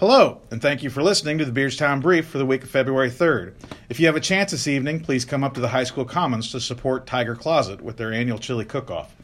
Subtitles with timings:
[0.00, 3.10] Hello, and thank you for listening to the Beardstown Brief for the week of February
[3.10, 3.52] 3rd.
[3.90, 6.50] If you have a chance this evening, please come up to the high school commons
[6.52, 9.14] to support Tiger Closet with their annual chili cook-off.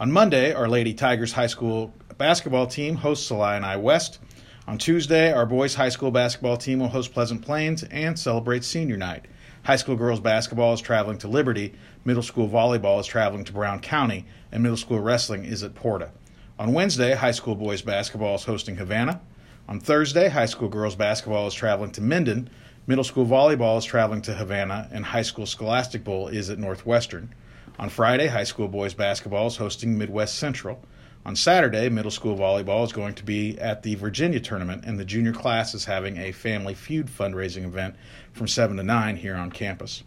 [0.00, 4.18] On Monday, our Lady Tigers high school basketball team hosts Illini West.
[4.66, 8.96] On Tuesday, our boys high school basketball team will host Pleasant Plains and celebrate senior
[8.96, 9.26] night.
[9.62, 11.72] High school girls basketball is traveling to Liberty,
[12.04, 16.10] middle school volleyball is traveling to Brown County, and middle school wrestling is at Porta.
[16.58, 19.20] On Wednesday, high school boys basketball is hosting Havana.
[19.68, 22.48] On Thursday, high school girls basketball is traveling to Minden,
[22.86, 27.34] middle school volleyball is traveling to Havana, and high school scholastic bowl is at Northwestern.
[27.76, 30.80] On Friday, high school boys basketball is hosting Midwest Central.
[31.24, 35.04] On Saturday, middle school volleyball is going to be at the Virginia tournament, and the
[35.04, 37.96] junior class is having a Family Feud fundraising event
[38.34, 40.04] from 7 to 9 here on campus.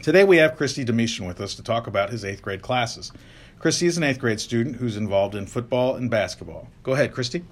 [0.00, 3.12] Today we have Christy Domitian with us to talk about his eighth grade classes.
[3.58, 6.68] Christy is an eighth grade student who's involved in football and basketball.
[6.82, 7.44] Go ahead, Christy.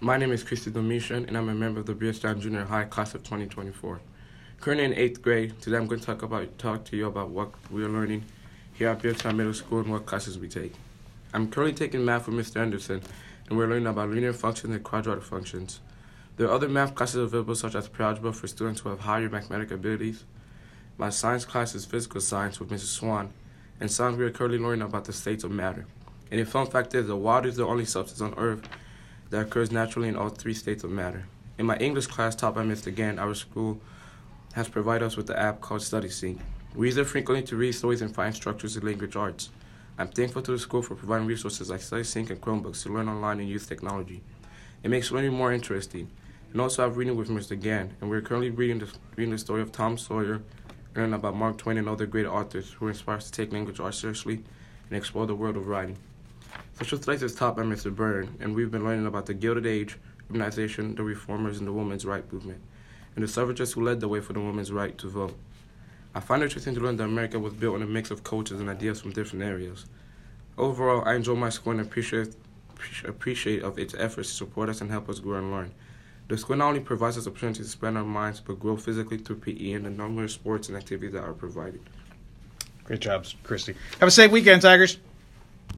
[0.00, 3.16] My name is Christy Domitian, and I'm a member of the Beardstown Junior High class
[3.16, 3.98] of 2024.
[4.60, 7.50] Currently in eighth grade, today I'm going to talk about talk to you about what
[7.68, 8.22] we are learning
[8.74, 10.74] here at Beardstown Middle School and what classes we take.
[11.34, 12.60] I'm currently taking math with Mr.
[12.60, 13.02] Anderson,
[13.48, 15.80] and we're learning about linear functions and quadratic functions.
[16.36, 19.74] There are other math classes available, such as pre-algebra for students who have higher mathematical
[19.74, 20.22] abilities.
[20.96, 22.94] My science class is physical science with Mrs.
[22.94, 23.32] Swan,
[23.80, 25.86] and science we are currently learning about the states of matter.
[26.30, 28.62] And a fun fact is that water is the only substance on Earth
[29.30, 31.26] that occurs naturally in all three states of matter.
[31.58, 32.94] In my English class taught by Mr.
[32.94, 33.80] Gann, our school
[34.54, 36.38] has provided us with the app called StudySync.
[36.74, 39.50] We use it frequently to read stories and find structures in language arts.
[39.98, 43.40] I'm thankful to the school for providing resources like StudySync and Chromebooks to learn online
[43.40, 44.22] and use technology.
[44.82, 46.08] It makes learning more interesting.
[46.52, 47.60] And also, I'm reading with Mr.
[47.60, 50.40] Gann, and we're currently reading the, reading the story of Tom Sawyer,
[50.94, 53.98] learning about Mark Twain and other great authors who inspire us to take language arts
[53.98, 54.44] seriously
[54.88, 55.98] and explore the world of writing.
[56.78, 57.92] Social studies is taught by Mr.
[57.92, 59.96] Byrne, and we've been learning about the Gilded Age,
[60.30, 62.60] urbanization, the reformers, and the women's right movement,
[63.16, 65.36] and the suffragists who led the way for the women's right to vote.
[66.14, 68.60] I find it interesting to learn that America was built on a mix of cultures
[68.60, 69.86] and ideas from different areas.
[70.56, 72.36] Overall, I enjoy my school and appreciate
[73.04, 75.74] appreciate of its efforts to support us and help us grow and learn.
[76.28, 79.40] The school not only provides us opportunities to expand our minds, but grow physically through
[79.40, 81.80] PE and the numerous sports and activities that are provided.
[82.84, 83.74] Great jobs, Christy.
[83.98, 84.98] Have a safe weekend, Tigers.